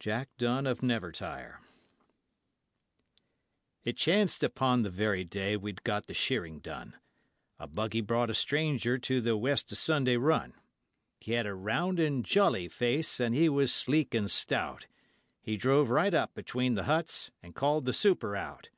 Jack 0.00 0.30
Dunn 0.38 0.66
of 0.66 0.82
Nevertire 0.82 1.60
It 3.84 3.96
chanced 3.96 4.42
upon 4.42 4.82
the 4.82 4.90
very 4.90 5.22
day 5.22 5.56
we'd 5.56 5.84
got 5.84 6.08
the 6.08 6.14
shearing 6.14 6.58
done, 6.58 6.96
A 7.60 7.68
buggy 7.68 8.00
brought 8.00 8.28
a 8.28 8.34
stranger 8.34 8.98
to 8.98 9.20
the 9.20 9.36
West 9.36 9.72
o' 9.72 9.76
Sunday 9.76 10.16
Run; 10.16 10.54
He 11.20 11.34
had 11.34 11.46
a 11.46 11.54
round 11.54 12.00
and 12.00 12.24
jolly 12.24 12.66
face, 12.66 13.20
and 13.20 13.36
he 13.36 13.48
was 13.48 13.72
sleek 13.72 14.14
and 14.16 14.28
stout, 14.28 14.88
He 15.40 15.56
drove 15.56 15.90
right 15.90 16.12
up 16.12 16.34
between 16.34 16.74
the 16.74 16.82
huts 16.90 17.30
and 17.40 17.54
called 17.54 17.84
the 17.84 17.92
super 17.92 18.34
out. 18.34 18.68